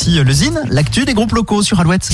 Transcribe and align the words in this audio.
aussi 0.00 0.22
le 0.22 0.32
Zine, 0.32 0.62
l'actu 0.70 1.04
des 1.04 1.14
groupes 1.14 1.32
locaux 1.32 1.62
sur 1.62 1.78
Alouette. 1.80 2.08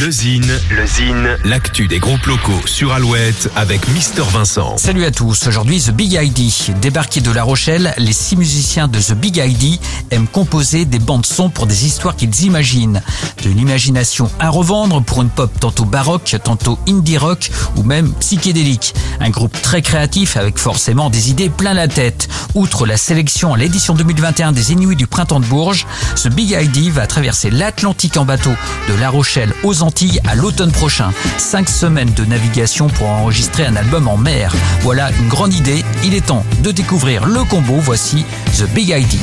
Le 0.00 0.10
Zine, 0.10 0.50
le 0.70 0.86
Zine, 0.86 1.36
l'actu 1.44 1.86
des 1.86 1.98
groupes 1.98 2.24
locaux 2.24 2.62
sur 2.64 2.94
Alouette 2.94 3.50
avec 3.56 3.86
Mister 3.88 4.22
Vincent. 4.22 4.78
Salut 4.78 5.04
à 5.04 5.10
tous, 5.10 5.46
aujourd'hui 5.46 5.82
The 5.82 5.90
Big 5.90 6.14
ID. 6.14 6.50
Débarqués 6.80 7.20
de 7.20 7.30
La 7.30 7.42
Rochelle, 7.42 7.92
les 7.98 8.14
six 8.14 8.36
musiciens 8.36 8.88
de 8.88 8.98
The 8.98 9.12
Big 9.12 9.36
ID 9.36 9.78
aiment 10.10 10.28
composer 10.28 10.86
des 10.86 10.98
bandes 10.98 11.26
son 11.26 11.50
pour 11.50 11.66
des 11.66 11.84
histoires 11.84 12.16
qu'ils 12.16 12.44
imaginent. 12.44 13.02
De 13.44 13.50
l'imagination 13.50 14.30
à 14.38 14.48
revendre 14.48 15.02
pour 15.02 15.20
une 15.20 15.28
pop 15.28 15.52
tantôt 15.60 15.84
baroque, 15.84 16.36
tantôt 16.42 16.78
indie 16.88 17.18
rock 17.18 17.50
ou 17.76 17.82
même 17.82 18.14
psychédélique. 18.14 18.94
Un 19.20 19.28
groupe 19.28 19.60
très 19.60 19.82
créatif 19.82 20.38
avec 20.38 20.58
forcément 20.58 21.10
des 21.10 21.30
idées 21.30 21.50
plein 21.50 21.74
la 21.74 21.86
tête. 21.86 22.28
Outre 22.54 22.86
la 22.86 22.96
sélection 22.96 23.52
à 23.52 23.58
l'édition 23.58 23.94
2021 23.94 24.52
des 24.52 24.72
Inuits 24.72 24.96
du 24.96 25.06
Printemps 25.06 25.40
de 25.40 25.46
Bourges, 25.46 25.86
The 26.16 26.28
Big 26.28 26.50
ID 26.50 26.90
va 26.90 27.06
traverser 27.06 27.50
l'Atlantique 27.50 28.16
en 28.16 28.24
bateau 28.24 28.52
de 28.88 28.94
La 28.94 29.10
Rochelle 29.10 29.52
aux 29.62 29.81
À 30.24 30.36
l'automne 30.36 30.70
prochain. 30.70 31.10
Cinq 31.38 31.68
semaines 31.68 32.12
de 32.14 32.24
navigation 32.24 32.86
pour 32.86 33.08
enregistrer 33.08 33.66
un 33.66 33.74
album 33.74 34.06
en 34.06 34.16
mer. 34.16 34.54
Voilà 34.82 35.10
une 35.10 35.28
grande 35.28 35.52
idée. 35.52 35.84
Il 36.04 36.14
est 36.14 36.26
temps 36.26 36.44
de 36.62 36.70
découvrir 36.70 37.26
le 37.26 37.42
combo. 37.42 37.74
Voici 37.80 38.24
The 38.56 38.68
Big 38.72 38.90
ID. 38.90 39.18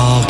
small 0.00 0.29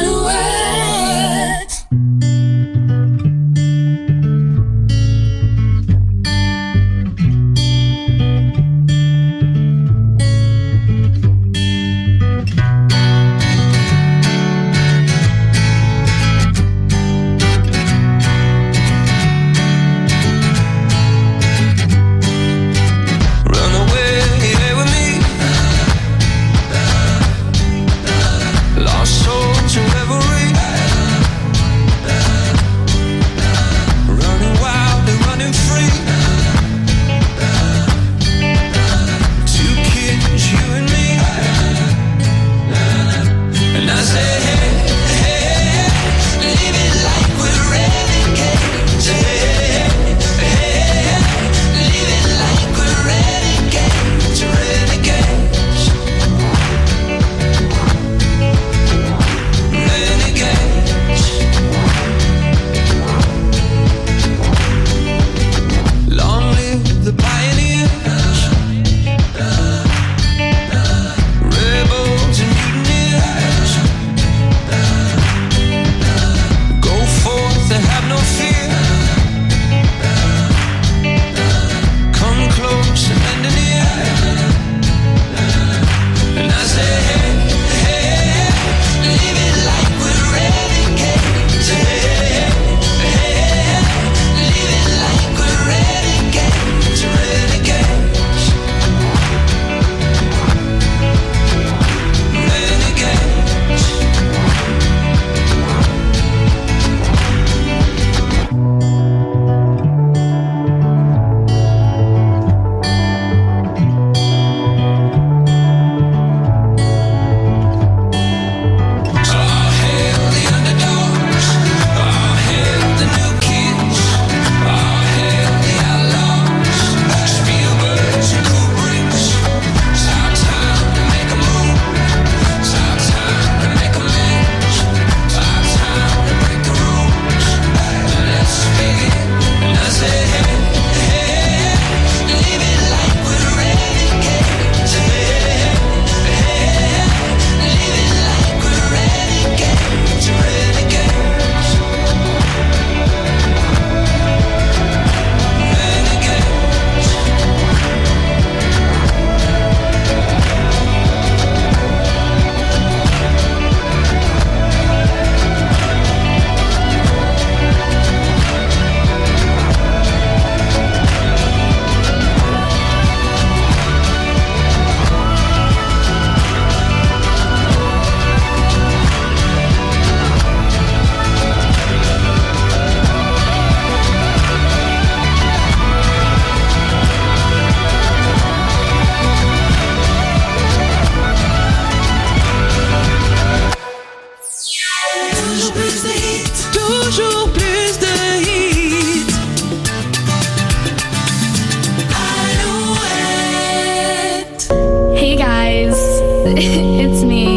it's 207.01 207.23
me. 207.23 207.50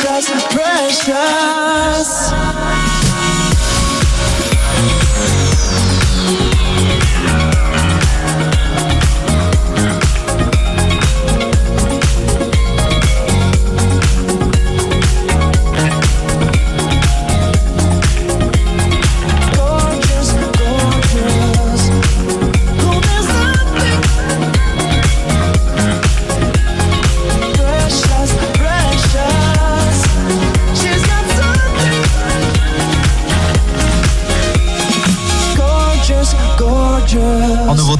Precious, 0.00 0.42
precious? 0.54 2.79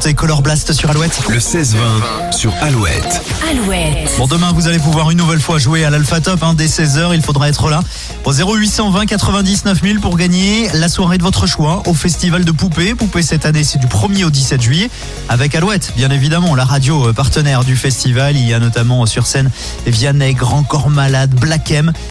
Nouveauté, 0.01 0.15
Color 0.15 0.41
Blast 0.41 0.73
sur 0.73 0.91
Alouette. 0.91 1.21
Le 1.29 1.39
16-20 1.39 2.33
sur 2.33 2.55
Alouette. 2.63 3.23
Alouette. 3.51 4.11
Bon, 4.17 4.27
demain, 4.27 4.51
vous 4.55 4.67
allez 4.67 4.79
pouvoir 4.79 5.11
une 5.11 5.19
nouvelle 5.19 5.41
fois 5.41 5.59
jouer 5.59 5.85
à 5.85 5.91
l'Alpha 5.91 6.21
Top 6.23 6.43
hein, 6.43 6.55
dès 6.55 6.69
16h. 6.69 7.11
Il 7.15 7.21
faudra 7.21 7.51
être 7.51 7.69
là 7.69 7.83
au 8.25 8.33
0820 8.33 9.05
99 9.05 9.83
000 9.83 10.01
pour 10.01 10.17
gagner 10.17 10.71
la 10.73 10.89
soirée 10.89 11.19
de 11.19 11.23
votre 11.23 11.47
choix 11.47 11.83
au 11.87 11.93
Festival 11.93 12.45
de 12.45 12.53
Poupées. 12.53 12.95
Poupées 12.95 13.23
cette 13.23 13.45
année, 13.45 13.63
c'est 13.63 13.79
du 13.79 13.89
1er 13.89 14.25
au 14.25 14.31
17 14.31 14.63
juillet 14.63 14.91
avec 15.29 15.55
Alouette, 15.55 15.93
bien 15.97 16.11
évidemment, 16.11 16.55
la 16.55 16.65
radio 16.65 17.09
euh, 17.09 17.13
partenaire 17.13 17.65
du 17.65 17.77
festival. 17.77 18.37
Il 18.37 18.47
y 18.47 18.55
a 18.55 18.59
notamment 18.59 19.05
sur 19.07 19.27
scène 19.27 19.51
Vianney, 19.87 20.35
Grand 20.35 20.63
Corps 20.63 20.91
Malade, 20.91 21.31
Black 21.31 21.71
M. 21.73 21.93